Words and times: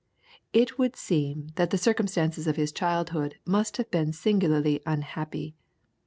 It 0.51 0.79
would 0.79 0.95
seem 0.95 1.49
that 1.57 1.69
the 1.69 1.77
circumstances 1.77 2.47
of 2.47 2.55
his 2.55 2.71
childhood 2.71 3.35
must 3.45 3.77
have 3.77 3.91
been 3.91 4.13
singularly 4.13 4.81
unhappy. 4.83 5.53